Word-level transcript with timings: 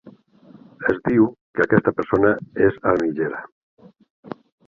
Es 0.93 1.01
diu 1.09 1.27
que 1.57 1.65
aquesta 1.65 1.93
persona 1.99 2.33
és 2.69 2.81
armigera. 2.95 3.45